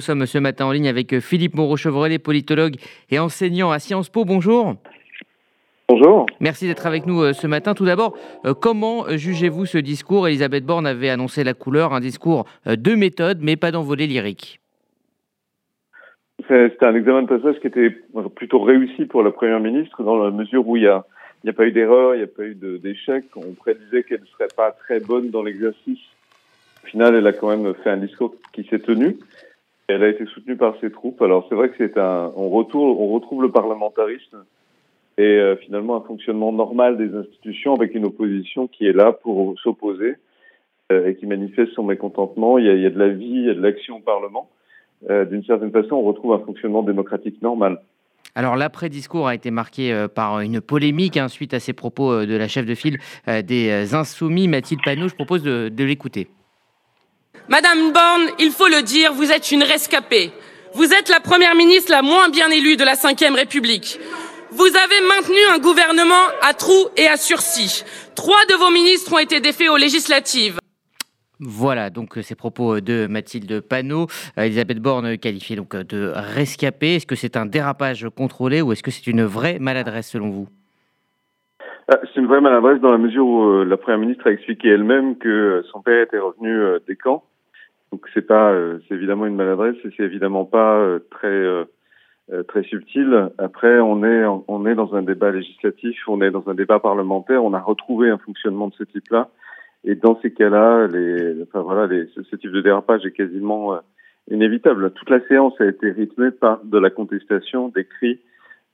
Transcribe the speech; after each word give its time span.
Nous 0.00 0.04
sommes 0.04 0.26
ce 0.26 0.38
matin 0.38 0.66
en 0.66 0.70
ligne 0.70 0.86
avec 0.86 1.12
euh, 1.12 1.20
Philippe 1.20 1.56
Moreau-Chevrolet, 1.56 2.20
politologue 2.20 2.76
et 3.10 3.18
enseignant 3.18 3.72
à 3.72 3.80
Sciences 3.80 4.08
Po. 4.08 4.24
Bonjour. 4.24 4.76
Bonjour. 5.88 6.26
Merci 6.38 6.68
d'être 6.68 6.86
avec 6.86 7.04
nous 7.04 7.20
euh, 7.20 7.32
ce 7.32 7.48
matin. 7.48 7.74
Tout 7.74 7.84
d'abord, 7.84 8.16
euh, 8.44 8.54
comment 8.54 9.06
jugez-vous 9.08 9.66
ce 9.66 9.76
discours? 9.78 10.28
Elisabeth 10.28 10.64
Borne 10.64 10.86
avait 10.86 11.10
annoncé 11.10 11.42
la 11.42 11.52
couleur, 11.52 11.94
un 11.94 11.98
discours 11.98 12.44
de 12.64 12.94
méthode, 12.94 13.40
mais 13.42 13.56
pas 13.56 13.72
d'envolée 13.72 14.06
lyrique. 14.06 14.60
C'était 16.46 16.86
un 16.86 16.94
examen 16.94 17.22
de 17.22 17.36
passage 17.36 17.58
qui 17.60 17.66
était 17.66 17.90
plutôt 18.36 18.60
réussi 18.60 19.04
pour 19.04 19.24
la 19.24 19.32
Première 19.32 19.58
ministre, 19.58 20.04
dans 20.04 20.22
la 20.22 20.30
mesure 20.30 20.68
où 20.68 20.76
il 20.76 20.82
n'y 20.82 20.86
a, 20.86 21.04
a 21.44 21.52
pas 21.52 21.66
eu 21.66 21.72
d'erreur, 21.72 22.14
il 22.14 22.18
n'y 22.18 22.24
a 22.24 22.28
pas 22.28 22.44
eu 22.44 22.54
d'échec. 22.54 23.24
On 23.34 23.52
prédisait 23.54 24.04
qu'elle 24.04 24.20
ne 24.20 24.26
serait 24.26 24.54
pas 24.56 24.70
très 24.70 25.00
bonne 25.00 25.30
dans 25.30 25.42
l'exercice. 25.42 25.98
Au 26.84 26.86
final, 26.86 27.16
elle 27.16 27.26
a 27.26 27.32
quand 27.32 27.48
même 27.48 27.74
fait 27.82 27.90
un 27.90 27.96
discours 27.96 28.36
qui 28.52 28.62
s'est 28.70 28.78
tenu. 28.78 29.16
Elle 29.88 30.02
a 30.04 30.08
été 30.08 30.26
soutenue 30.26 30.56
par 30.56 30.78
ses 30.80 30.90
troupes. 30.90 31.20
Alors 31.22 31.46
c'est 31.48 31.54
vrai 31.54 31.70
que 31.70 31.74
c'est 31.78 31.98
un, 31.98 32.30
on 32.36 32.50
retrouve, 32.50 33.00
on 33.00 33.08
retrouve 33.08 33.42
le 33.42 33.50
parlementarisme 33.50 34.44
et 35.16 35.22
euh, 35.22 35.56
finalement 35.56 35.96
un 35.96 36.06
fonctionnement 36.06 36.52
normal 36.52 36.98
des 36.98 37.14
institutions 37.16 37.74
avec 37.74 37.94
une 37.94 38.04
opposition 38.04 38.68
qui 38.68 38.86
est 38.86 38.92
là 38.92 39.12
pour 39.12 39.58
s'opposer 39.60 40.16
euh, 40.92 41.08
et 41.08 41.16
qui 41.16 41.26
manifeste 41.26 41.72
son 41.72 41.84
mécontentement. 41.84 42.58
Il 42.58 42.66
y, 42.66 42.86
a, 42.86 42.90
de 42.90 42.98
la 42.98 43.08
vie, 43.08 43.24
il 43.26 43.46
y 43.46 43.50
a 43.50 43.54
de 43.54 43.62
l'action 43.62 43.96
au 43.96 44.00
Parlement. 44.00 44.50
Euh, 45.08 45.24
D'une 45.24 45.44
certaine 45.44 45.72
façon, 45.72 45.96
on 45.96 46.02
retrouve 46.02 46.34
un 46.34 46.40
fonctionnement 46.40 46.82
démocratique 46.82 47.40
normal. 47.40 47.80
Alors 48.34 48.56
l'après-discours 48.56 49.26
a 49.26 49.34
été 49.34 49.50
marqué 49.50 50.06
par 50.14 50.40
une 50.40 50.60
polémique 50.60 51.16
hein, 51.16 51.28
suite 51.28 51.54
à 51.54 51.60
ces 51.60 51.72
propos 51.72 52.26
de 52.26 52.36
la 52.36 52.46
chef 52.46 52.66
de 52.66 52.74
file 52.74 52.98
des 53.26 53.94
Insoumis, 53.94 54.48
Mathilde 54.48 54.82
Panot. 54.84 55.08
Je 55.08 55.14
propose 55.14 55.42
de 55.42 55.84
l'écouter. 55.84 56.28
Madame 57.48 57.92
Borne, 57.92 58.28
il 58.38 58.50
faut 58.50 58.68
le 58.68 58.82
dire, 58.82 59.12
vous 59.12 59.30
êtes 59.30 59.52
une 59.52 59.62
rescapée. 59.62 60.32
Vous 60.74 60.92
êtes 60.92 61.08
la 61.08 61.20
première 61.20 61.54
ministre 61.54 61.90
la 61.90 62.02
moins 62.02 62.28
bien 62.28 62.50
élue 62.50 62.76
de 62.76 62.84
la 62.84 62.94
Ve 62.94 63.34
République. 63.34 63.98
Vous 64.50 64.64
avez 64.66 65.00
maintenu 65.08 65.38
un 65.50 65.58
gouvernement 65.58 66.14
à 66.42 66.54
trous 66.54 66.88
et 66.96 67.06
à 67.06 67.16
sursis. 67.16 67.84
Trois 68.14 68.44
de 68.46 68.54
vos 68.54 68.70
ministres 68.70 69.12
ont 69.12 69.18
été 69.18 69.40
défaits 69.40 69.68
aux 69.68 69.76
législatives. 69.76 70.58
Voilà, 71.40 71.88
donc 71.90 72.18
euh, 72.18 72.22
ces 72.22 72.34
propos 72.34 72.80
de 72.80 73.06
Mathilde 73.08 73.60
Panot. 73.60 74.08
Euh, 74.38 74.42
Elisabeth 74.42 74.78
Borne 74.78 75.18
qualifiée 75.18 75.54
donc 75.56 75.76
de 75.76 76.12
rescapée. 76.14 76.96
Est-ce 76.96 77.06
que 77.06 77.14
c'est 77.14 77.36
un 77.36 77.46
dérapage 77.46 78.06
contrôlé 78.16 78.60
ou 78.60 78.72
est-ce 78.72 78.82
que 78.82 78.90
c'est 78.90 79.06
une 79.06 79.24
vraie 79.24 79.58
maladresse 79.60 80.08
selon 80.08 80.30
vous? 80.30 80.48
euh, 80.48 80.57
C'est 81.88 82.20
une 82.20 82.26
vraie 82.26 82.40
maladresse 82.40 82.80
dans 82.80 82.90
la 82.90 82.98
mesure 82.98 83.26
où 83.26 83.64
la 83.64 83.76
Première 83.76 83.98
ministre 83.98 84.26
a 84.26 84.30
expliqué 84.30 84.68
elle-même 84.68 85.16
que 85.16 85.62
son 85.72 85.80
père 85.80 86.02
était 86.02 86.18
revenu 86.18 86.78
des 86.86 86.96
camps 86.96 87.24
donc 87.92 88.06
c'est 88.12 88.26
pas, 88.26 88.52
euh, 88.52 88.78
c'est 88.86 88.94
évidemment 88.94 89.26
une 89.26 89.36
maladresse 89.36 89.76
et 89.84 89.90
c'est 89.96 90.02
évidemment 90.02 90.44
pas 90.44 90.78
euh, 90.78 90.98
très 91.10 91.28
euh, 91.28 91.64
très 92.46 92.62
subtil. 92.64 93.30
Après, 93.38 93.80
on 93.80 94.04
est 94.04 94.24
on 94.48 94.66
est 94.66 94.74
dans 94.74 94.94
un 94.94 95.02
débat 95.02 95.30
législatif, 95.30 95.96
on 96.08 96.20
est 96.20 96.30
dans 96.30 96.46
un 96.48 96.54
débat 96.54 96.78
parlementaire, 96.78 97.42
on 97.42 97.54
a 97.54 97.60
retrouvé 97.60 98.10
un 98.10 98.18
fonctionnement 98.18 98.68
de 98.68 98.74
ce 98.74 98.84
type-là. 98.84 99.30
Et 99.84 99.94
dans 99.94 100.20
ces 100.20 100.32
cas-là, 100.32 100.88
les, 100.88 101.42
enfin 101.42 101.62
voilà, 101.62 101.86
les, 101.86 102.06
ce, 102.08 102.36
type 102.36 102.50
de 102.50 102.60
dérapage 102.60 103.06
est 103.06 103.12
quasiment 103.12 103.78
inévitable. 104.30 104.90
Toute 104.90 105.08
la 105.08 105.26
séance 105.26 105.58
a 105.60 105.64
été 105.64 105.90
rythmée 105.90 106.32
par 106.32 106.62
de 106.64 106.78
la 106.78 106.90
contestation, 106.90 107.68
des 107.68 107.84
cris, 107.84 108.20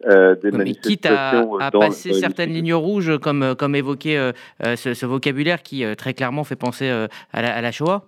euh, 0.06 0.34
des 0.36 0.50
Mais 0.50 0.72
quitte 0.72 1.06
à, 1.06 1.44
à 1.60 1.70
passer 1.70 2.12
certaines 2.12 2.50
lignes 2.50 2.74
rouges, 2.74 3.18
comme, 3.18 3.54
comme 3.58 3.74
évoqué 3.74 4.32
ce, 4.62 4.94
ce, 4.94 5.06
vocabulaire 5.06 5.62
qui 5.62 5.84
très 5.96 6.14
clairement 6.14 6.44
fait 6.44 6.56
penser 6.56 6.88
à 6.88 7.42
la, 7.42 7.54
à 7.54 7.60
la 7.60 7.72
Shoah 7.72 8.04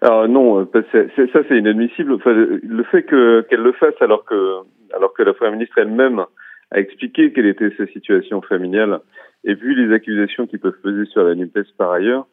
alors 0.00 0.28
non, 0.28 0.60
euh, 0.60 0.82
ça 0.92 1.40
c'est 1.48 1.58
inadmissible. 1.58 2.12
Enfin, 2.12 2.32
le 2.34 2.82
fait 2.84 3.04
que 3.04 3.46
qu'elle 3.48 3.62
le 3.62 3.72
fasse 3.72 3.94
alors 4.00 4.24
que 4.24 4.58
alors 4.94 5.14
que 5.14 5.22
la 5.22 5.32
première 5.32 5.52
ministre 5.52 5.78
elle-même 5.78 6.24
a 6.70 6.78
expliqué 6.78 7.32
quelle 7.32 7.46
était 7.46 7.72
sa 7.76 7.86
situation 7.86 8.42
familiale 8.42 9.00
et 9.44 9.54
vu 9.54 9.74
les 9.74 9.94
accusations 9.94 10.46
qui 10.46 10.58
peuvent 10.58 10.78
peser 10.82 11.06
sur 11.06 11.22
la 11.22 11.34
Nupes 11.34 11.58
par 11.78 11.92
ailleurs, 11.92 12.26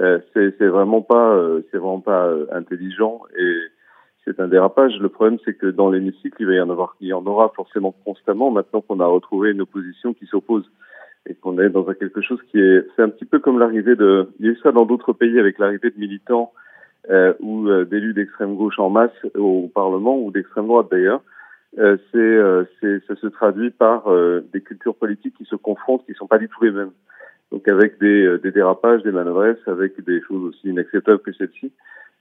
euh, 0.00 0.18
c'est, 0.32 0.66
vraiment 0.66 1.02
pas 1.02 1.34
euh, 1.34 1.60
c'est 1.70 1.78
vraiment 1.78 2.00
pas 2.00 2.26
euh, 2.26 2.46
intelligent 2.52 3.20
et 3.38 3.56
c'est 4.24 4.40
un 4.40 4.48
dérapage. 4.48 4.98
Le 5.00 5.08
problème 5.08 5.38
c'est 5.44 5.54
que 5.54 5.66
dans 5.66 5.90
l'hémicycle 5.90 6.36
il 6.40 6.46
va 6.46 6.54
y 6.54 6.60
en 6.60 6.70
avoir 6.70 6.96
il 7.00 7.08
y 7.08 7.12
en 7.12 7.24
aura 7.26 7.50
forcément 7.54 7.94
constamment 8.04 8.50
maintenant 8.50 8.80
qu'on 8.80 9.00
a 9.00 9.06
retrouvé 9.06 9.50
une 9.50 9.60
opposition 9.60 10.14
qui 10.14 10.26
s'oppose 10.26 10.70
et 11.26 11.34
qu'on 11.34 11.58
est 11.58 11.70
dans 11.70 11.84
quelque 11.84 12.20
chose 12.20 12.40
qui 12.50 12.58
est 12.58 12.86
c'est 12.94 13.02
un 13.02 13.08
petit 13.08 13.24
peu 13.24 13.38
comme 13.38 13.58
l'arrivée 13.58 13.96
de 13.96 14.28
il 14.40 14.46
y 14.46 14.48
a 14.48 14.52
eu 14.52 14.58
ça 14.62 14.72
dans 14.72 14.84
d'autres 14.84 15.12
pays 15.12 15.38
avec 15.38 15.58
l'arrivée 15.58 15.90
de 15.90 15.98
militants 15.98 16.52
euh, 17.10 17.34
ou 17.40 17.68
euh, 17.68 17.84
d'élus 17.84 18.14
d'extrême 18.14 18.56
gauche 18.56 18.78
en 18.78 18.88
masse 18.88 19.12
au 19.36 19.70
Parlement 19.74 20.18
ou 20.18 20.30
d'extrême 20.30 20.66
droite 20.66 20.86
d'ailleurs, 20.90 21.20
euh, 21.78 21.98
c'est, 22.80 23.06
ça 23.06 23.14
se 23.16 23.26
traduit 23.26 23.70
par 23.70 24.04
des 24.52 24.60
cultures 24.62 24.94
politiques 24.94 25.34
qui 25.36 25.44
se 25.44 25.56
confrontent, 25.56 26.04
qui 26.06 26.12
ne 26.12 26.16
sont 26.16 26.26
pas 26.26 26.38
du 26.38 26.48
tout 26.48 26.64
les 26.64 26.70
mêmes. 26.70 26.92
Donc 27.52 27.68
avec 27.68 27.98
des, 27.98 28.38
des 28.42 28.52
dérapages, 28.52 29.02
des 29.02 29.12
manœuvres, 29.12 29.54
avec 29.66 30.02
des 30.02 30.22
choses 30.22 30.44
aussi 30.44 30.68
inacceptables 30.68 31.18
que 31.18 31.32
celle-ci, 31.32 31.72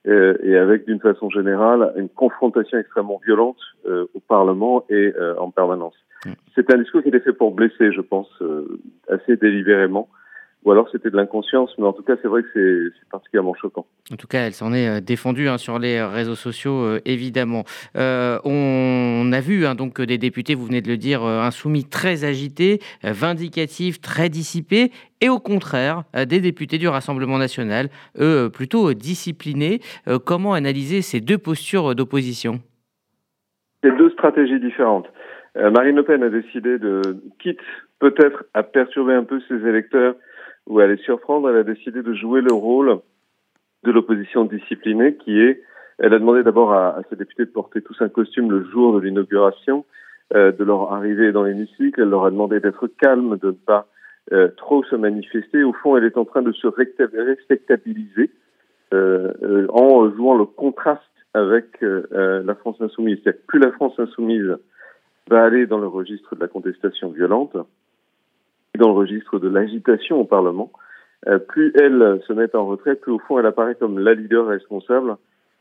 et 0.06 0.58
avec 0.58 0.86
d'une 0.86 1.00
façon 1.00 1.30
générale 1.30 1.94
une 1.96 2.10
confrontation 2.10 2.78
extrêmement 2.78 3.22
violente 3.26 3.58
au 3.86 4.20
Parlement 4.28 4.84
et 4.90 5.14
en 5.40 5.50
permanence. 5.50 5.96
Mm. 6.26 6.32
C'est 6.56 6.74
un 6.74 6.78
discours 6.78 7.02
qui 7.02 7.10
était 7.10 7.22
fait 7.22 7.34
pour 7.34 7.54
blesser, 7.54 7.92
je 7.94 8.02
pense, 8.02 8.30
assez 9.10 9.38
délibérément 9.38 10.10
ou 10.66 10.72
alors 10.72 10.88
c'était 10.92 11.10
de 11.10 11.18
l'inconscience, 11.18 11.74
mais 11.78 11.86
en 11.86 11.94
tout 11.94 12.04
cas, 12.04 12.14
c'est 12.22 12.28
vrai 12.28 12.44
que 12.44 12.92
c'est 12.98 13.10
particulièrement 13.10 13.54
choquant. 13.54 13.86
En 14.12 14.16
tout 14.16 14.28
cas, 14.28 14.40
elle 14.40 14.54
s'en 14.54 14.74
est 14.74 14.88
euh, 14.88 15.02
défendue 15.02 15.48
hein, 15.48 15.58
sur 15.58 15.80
les 15.80 16.02
réseaux 16.02 16.36
sociaux, 16.36 16.84
euh, 16.84 17.00
évidemment. 17.06 17.64
Euh, 17.98 18.38
on 18.46 19.32
a 19.34 19.40
vu 19.42 19.66
hein, 19.66 19.76
donc 19.76 20.02
des 20.02 20.18
députés, 20.18 20.56
vous 20.56 20.66
venez 20.66 20.82
de 20.82 20.88
le 20.88 20.98
dire, 20.98 21.24
insoumis 21.24 21.86
très 21.86 22.24
agités, 22.24 22.80
vindicatifs, 23.04 24.00
très 24.02 24.30
dissipés, 24.30 24.92
et 25.22 25.30
au 25.30 25.40
contraire, 25.40 26.04
des 26.14 26.40
députés 26.40 26.78
du 26.78 26.88
Rassemblement 26.88 27.38
national, 27.38 27.88
eux, 28.20 28.50
plutôt 28.54 28.94
disciplinés. 28.94 29.80
comment 30.26 30.54
analyser 30.54 31.02
ces 31.02 31.22
deux 31.22 31.38
postures 31.38 31.96
d'opposition? 31.96 32.60
C'est 33.84 33.96
deux 33.98 34.10
stratégies 34.12 34.60
différentes. 34.60 35.08
Marine 35.56 35.96
Le 35.96 36.04
Pen 36.04 36.24
a 36.24 36.30
décidé 36.30 36.78
de, 36.78 37.02
quitte 37.40 37.60
peut-être 38.00 38.44
à 38.54 38.64
perturber 38.64 39.14
un 39.14 39.24
peu 39.24 39.40
ses 39.48 39.66
électeurs, 39.68 40.16
où 40.68 40.80
elle 40.80 40.92
est 40.92 41.04
surprendre, 41.04 41.50
elle 41.50 41.58
a 41.58 41.64
décidé 41.64 42.02
de 42.02 42.14
jouer 42.14 42.42
le 42.42 42.54
rôle 42.54 43.00
de 43.84 43.92
l'opposition 43.92 44.46
disciplinée 44.46 45.16
qui 45.16 45.40
est, 45.40 45.62
elle 46.00 46.14
a 46.14 46.20
demandé 46.20 46.44
d'abord 46.44 46.74
à, 46.74 46.98
à, 46.98 47.02
ses 47.10 47.16
députés 47.16 47.46
de 47.46 47.52
porter 47.52 47.82
tous 47.82 48.02
un 48.02 48.10
costume 48.10 48.50
le 48.50 48.64
jour 48.72 48.96
de 48.96 49.00
l'inauguration, 49.02 49.86
euh, 50.34 50.52
de 50.52 50.64
leur 50.64 50.94
arrivée 50.94 51.32
dans 51.32 51.44
l'hémicycle, 51.44 52.02
elle 52.02 52.10
leur 52.10 52.26
a 52.26 52.32
demandé 52.32 52.60
d'être 52.60 52.88
calme, 52.88 53.38
de 53.38 53.48
ne 53.48 53.52
pas 53.52 53.88
euh, 54.32 54.48
trop 54.56 54.84
se 54.86 54.96
manifester. 54.96 55.64
Au 55.64 55.74
fond, 55.74 55.98
elle 55.98 56.06
est 56.06 56.18
en 56.18 56.24
train 56.24 56.42
de 56.42 56.54
se 56.54 56.68
respectabiliser 56.68 58.32
euh, 58.94 59.34
euh 59.44 59.68
en 59.70 60.10
jouant 60.12 60.38
le 60.38 60.46
contraste 60.46 61.04
avec 61.34 61.84
euh, 61.84 62.42
la 62.46 62.56
France 62.56 62.78
insoumise. 62.80 63.20
C'est-à-dire 63.22 63.42
plus 63.48 63.60
la 63.60 63.72
France 63.74 64.00
insoumise 64.00 64.56
va 65.30 65.44
aller 65.44 65.66
dans 65.66 65.78
le 65.78 65.88
registre 65.88 66.36
de 66.36 66.40
la 66.40 66.48
contestation 66.48 67.10
violente, 67.10 67.58
dans 68.78 68.88
le 68.88 68.94
registre 68.94 69.40
de 69.40 69.50
l'agitation 69.50 70.20
au 70.20 70.26
Parlement. 70.26 70.72
Euh, 71.28 71.40
plus 71.40 71.72
elle 71.76 72.22
se 72.28 72.34
met 72.34 72.54
en 72.56 72.66
retrait, 72.66 72.96
plus 72.96 73.12
au 73.12 73.20
fond 73.20 73.40
elle 73.40 73.46
apparaît 73.46 73.76
comme 73.76 74.00
la 74.00 74.14
leader 74.14 74.48
responsable 74.48 75.16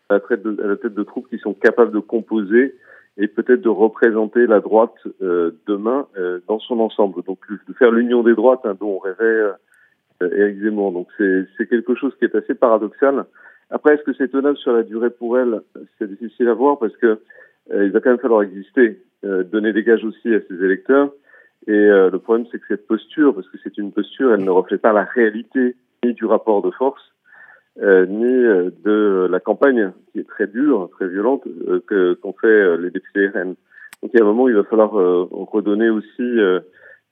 à 0.09 0.15
la 0.15 0.77
tête 0.77 0.95
de, 0.95 1.03
troupes 1.03 1.29
qui 1.29 1.39
sont 1.39 1.55
capables 1.55 1.93
de 1.93 2.01
composer 2.01 2.75
et 3.19 3.29
peut-être 3.29 3.61
de 3.61 3.69
représenter 3.69 4.47
la 4.47 4.61
droite 4.61 4.95
euh, 5.21 5.53
demain 5.67 6.07
euh, 6.17 6.41
dans 6.49 6.59
son 6.59 6.81
ensemble. 6.81 7.23
Donc 7.25 7.39
de 7.49 7.73
faire 7.75 7.91
l'union 7.91 8.23
des 8.23 8.35
droites 8.35 8.61
hein, 8.65 8.77
dont 8.81 8.97
on 8.97 8.99
rêvait 8.99 9.25
euh, 9.25 9.53
Éric 10.35 10.61
Zemmour. 10.63 10.93
Donc 10.93 11.09
c'est 11.19 11.69
quelque 11.69 11.95
chose 11.95 12.15
qui 12.19 12.25
est 12.25 12.35
assez 12.35 12.55
paradoxal. 12.55 13.25
Après, 13.71 13.95
est-ce 13.95 14.03
que 14.03 14.13
c'est 14.15 14.29
tenable 14.29 14.59
sur 14.59 14.73
la 14.73 14.83
durée 14.83 15.11
pour 15.11 15.39
elle? 15.39 15.61
C'est 15.99 16.09
difficile 16.09 16.49
à 16.49 16.55
voir 16.55 16.79
parce 16.79 16.97
que 16.97 17.19
il 17.73 17.91
va 17.91 18.01
quand 18.01 18.11
même 18.11 18.19
falloir 18.19 18.43
exister, 18.43 19.01
donner 19.23 19.73
des 19.73 19.85
gages 19.85 20.05
aussi 20.05 20.35
à 20.35 20.41
ses 20.41 20.65
électeurs. 20.65 21.13
Et 21.67 21.73
euh, 21.73 22.11
le 22.11 22.19
problème, 22.19 22.47
c'est 22.51 22.59
que 22.59 22.67
cette 22.69 22.87
posture, 22.87 23.35
parce 23.35 23.49
que 23.49 23.59
c'est 23.63 23.79
une 23.79 23.93
posture, 23.93 24.33
elle 24.33 24.45
ne 24.45 24.51
reflète 24.51 24.81
pas 24.81 24.93
la 24.93 25.05
réalité 25.05 25.77
ni 26.05 26.13
du 26.15 26.25
rapport 26.25 26.63
de 26.63 26.71
force, 26.71 27.13
euh, 27.81 28.05
ni 28.05 28.27
euh, 28.27 28.71
de 28.85 29.27
la 29.31 29.41
campagne 29.41 29.93
qui 30.11 30.19
est 30.19 30.29
très 30.29 30.47
dure, 30.47 30.91
très 30.93 31.09
violente, 31.09 31.43
euh, 31.47 31.81
que 31.87 32.15
qu'ont 32.15 32.35
fait 32.39 32.77
les 32.77 32.91
députés 32.91 33.29
RN. 33.29 33.55
Donc 34.03 34.11
il 34.13 34.19
y 34.19 34.21
a 34.21 34.25
un 34.25 34.27
moment 34.27 34.45
où 34.45 34.49
il 34.51 34.55
va 34.55 34.65
falloir 34.65 34.91
redonner 34.93 35.89
aussi 35.89 36.39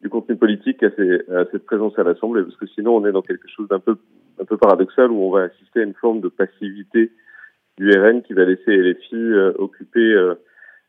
du 0.00 0.08
contenu 0.08 0.34
politique 0.34 0.82
à, 0.82 0.90
ces, 0.96 1.20
à 1.32 1.44
cette 1.52 1.64
présence 1.64 1.96
à 1.98 2.02
l'Assemblée, 2.02 2.42
parce 2.42 2.56
que 2.56 2.66
sinon 2.66 2.96
on 2.96 3.06
est 3.06 3.12
dans 3.12 3.22
quelque 3.22 3.48
chose 3.48 3.68
d'un 3.68 3.78
peu 3.78 3.96
un 4.40 4.44
peu 4.44 4.56
paradoxal 4.56 5.10
où 5.12 5.22
on 5.22 5.30
va 5.30 5.42
assister 5.42 5.80
à 5.80 5.84
une 5.84 5.94
forme 5.94 6.20
de 6.20 6.28
passivité 6.28 7.12
du 7.78 7.90
RN 7.92 8.22
qui 8.22 8.32
va 8.32 8.44
laisser 8.44 8.76
les 8.76 8.94
filles 8.94 9.34
occuper 9.56 10.34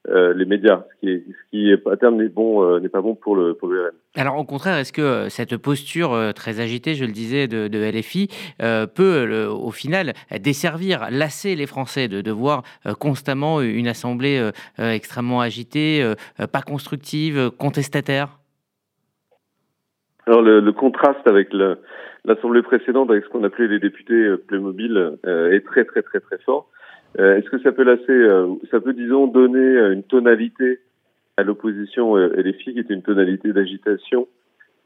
euh, 0.09 0.33
les 0.33 0.45
médias, 0.45 0.83
ce 0.95 0.99
qui, 0.99 1.09
est, 1.09 1.23
ce 1.27 1.49
qui 1.51 1.89
à 1.89 1.95
terme 1.95 2.15
n'est 2.15 2.27
bon, 2.27 2.63
euh, 2.63 2.79
n'est 2.79 2.89
pas 2.89 3.01
bon 3.01 3.13
pour 3.13 3.35
le, 3.35 3.53
pour 3.53 3.67
le 3.67 3.83
RN. 3.83 3.91
Alors 4.15 4.35
au 4.37 4.43
contraire, 4.43 4.77
est-ce 4.77 4.91
que 4.91 5.01
euh, 5.01 5.29
cette 5.29 5.57
posture 5.57 6.17
très 6.33 6.59
agitée, 6.59 6.95
je 6.95 7.05
le 7.05 7.11
disais, 7.11 7.47
de, 7.47 7.67
de 7.67 7.77
LFI 7.77 8.27
peut 8.57 9.25
le, 9.25 9.47
au 9.47 9.69
final 9.69 10.13
desservir, 10.39 11.07
lasser 11.11 11.55
les 11.55 11.67
Français 11.67 12.07
de, 12.07 12.21
de 12.21 12.31
voir 12.31 12.63
constamment 12.99 13.61
une 13.61 13.87
assemblée 13.87 14.49
extrêmement 14.79 15.41
agitée, 15.41 16.13
pas 16.51 16.61
constructive, 16.61 17.51
contestataire? 17.51 18.39
Alors 20.25 20.41
le, 20.41 20.59
le 20.59 20.71
contraste 20.71 21.27
avec 21.27 21.49
l'assemblée 22.25 22.63
précédente, 22.63 23.11
avec 23.11 23.23
ce 23.25 23.29
qu'on 23.29 23.43
appelait 23.43 23.67
les 23.67 23.79
députés 23.79 24.35
Playmobil, 24.47 25.17
est 25.25 25.65
très 25.65 25.85
très 25.85 26.01
très 26.01 26.19
très 26.19 26.37
fort. 26.39 26.69
Euh, 27.19 27.37
est-ce 27.37 27.49
que 27.49 27.59
ça 27.59 27.71
peut 27.71 27.83
lasser, 27.83 28.11
euh, 28.11 28.47
ça 28.69 28.79
peut, 28.79 28.93
disons, 28.93 29.27
donner 29.27 29.59
euh, 29.59 29.93
une 29.93 30.03
tonalité 30.03 30.79
à 31.37 31.43
l'opposition 31.43 32.15
LFI 32.15 32.73
qui 32.73 32.79
est 32.79 32.89
une 32.89 33.01
tonalité 33.01 33.51
d'agitation 33.53 34.27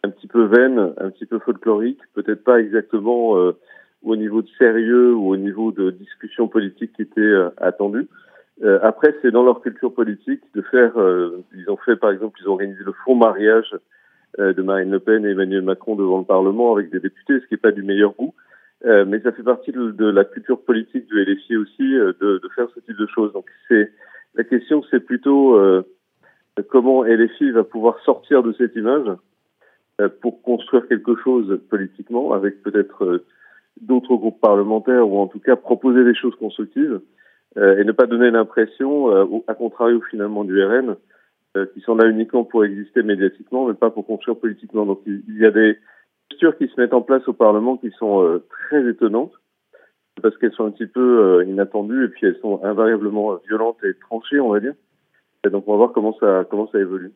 un 0.04 0.10
petit 0.10 0.28
peu 0.28 0.46
vaine, 0.46 0.94
un 0.98 1.10
petit 1.10 1.26
peu 1.26 1.40
folklorique, 1.40 2.00
peut-être 2.14 2.44
pas 2.44 2.60
exactement 2.60 3.32
au 4.04 4.16
niveau 4.16 4.44
de 4.44 4.48
sérieux 4.60 5.16
ou 5.16 5.30
au 5.30 5.36
niveau 5.36 5.72
de 5.72 5.90
discussion 5.90 6.48
politique 6.48 6.94
qui 6.94 7.02
était 7.02 7.34
attendu. 7.58 8.08
après, 8.84 9.16
c'est 9.22 9.32
dans 9.32 9.44
leur 9.44 9.62
culture 9.62 9.92
politique 9.92 10.44
de 10.54 10.62
faire. 10.62 10.94
ils 11.56 11.70
ont 11.72 11.78
fait, 11.78 11.96
par 11.96 12.12
exemple, 12.12 12.40
ils 12.40 12.48
ont 12.48 12.54
organisé 12.54 12.84
le 12.86 12.94
faux 13.04 13.16
mariage 13.16 13.76
de 14.38 14.62
Marine 14.62 14.92
Le 14.92 15.00
Pen 15.00 15.26
et 15.26 15.32
Emmanuel 15.32 15.64
Macron 15.64 15.96
devant 15.96 16.20
le 16.20 16.26
Parlement 16.26 16.74
avec 16.74 16.92
des 16.92 17.00
députés, 17.00 17.40
ce 17.40 17.48
qui 17.48 17.56
n'est 17.56 17.58
pas 17.58 17.72
du 17.72 17.82
meilleur 17.82 18.14
goût. 18.14 18.36
Euh, 18.84 19.06
mais 19.06 19.20
ça 19.22 19.32
fait 19.32 19.44
partie 19.44 19.72
de, 19.72 19.92
de, 19.92 20.06
la 20.06 20.26
culture 20.26 20.62
politique 20.62 21.08
du 21.08 21.24
LFI 21.24 21.56
aussi 21.58 21.96
euh, 21.96 22.12
de, 22.20 22.40
de, 22.44 22.50
faire 22.56 22.68
ce 22.76 22.80
type 22.82 22.98
de 22.98 23.08
choses. 23.08 23.32
Donc 23.34 23.46
c'est 23.68 23.92
la 24.36 24.44
question, 24.44 24.84
c'est 24.92 25.00
plutôt 25.00 25.56
euh, 25.56 25.84
comment 26.70 27.04
LFI 27.04 27.52
va 27.52 27.64
pouvoir 27.64 28.00
sortir 28.02 28.44
de 28.44 28.54
cette 28.54 28.76
image 28.76 29.08
euh, 30.02 30.10
pour 30.22 30.42
construire 30.42 30.88
quelque 30.88 31.16
chose 31.16 31.60
politiquement 31.70 32.34
avec 32.34 32.62
peut-être 32.64 33.24
d'autres 33.80 34.16
groupes 34.18 34.42
parlementaires 34.42 35.08
ou 35.08 35.20
en 35.20 35.28
tout 35.28 35.40
cas 35.40 35.56
proposer 35.56 36.04
des 36.04 36.16
choses 36.16 36.36
constructives 36.36 37.00
et 37.58 37.86
ne 37.86 37.92
pas 37.94 38.06
donner 38.06 38.32
l'impression, 38.32 39.10
à 39.48 39.54
contrario 39.54 40.02
finalement 40.10 40.44
du 40.44 40.62
RN, 40.62 40.98
qui 41.74 41.80
sont 41.80 41.96
là 41.96 42.06
uniquement 42.10 42.44
pour 42.44 42.66
exister 42.66 43.02
médiatiquement, 43.02 43.68
mais 43.68 43.74
pas 43.74 43.90
pour 43.90 44.06
construire 44.06 44.38
politiquement. 44.38 44.86
Donc 44.86 45.00
il 45.06 45.38
y 45.38 45.46
a 45.46 45.52
des 45.52 45.78
qui 46.30 46.68
se 46.68 46.80
mettent 46.80 46.94
en 46.94 47.02
place 47.02 47.28
au 47.28 47.34
Parlement 47.34 47.78
qui 47.78 47.92
sont 47.92 48.24
euh, 48.24 48.46
très 48.50 48.88
étonnantes 48.90 49.34
parce 50.22 50.38
qu'elles 50.38 50.54
sont 50.54 50.66
un 50.66 50.72
petit 50.72 50.88
peu 50.88 51.24
euh, 51.24 51.46
inattendues 51.46 52.06
et 52.06 52.08
puis 52.08 52.28
elles 52.28 52.40
sont 52.42 52.64
invariablement 52.64 53.36
violentes 53.48 53.78
et 53.84 53.94
tranchées, 54.00 54.40
on 54.40 54.50
va 54.50 54.60
dire. 54.60 54.74
Et 55.46 55.50
donc 55.50 55.68
on 55.68 55.72
va 55.72 55.78
voir 55.78 55.92
comment 55.92 56.16
ça 56.20 56.46
comment 56.50 56.70
ça 56.72 56.80
évolue. 56.80 57.14